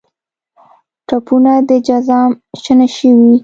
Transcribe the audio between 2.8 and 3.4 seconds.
شوي